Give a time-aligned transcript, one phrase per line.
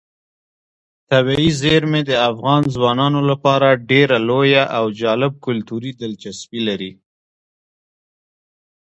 [1.09, 6.91] طبیعي زیرمې د افغان ځوانانو لپاره ډېره لویه او جالب کلتوري دلچسپي لري.